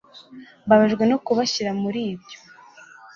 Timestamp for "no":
1.11-1.17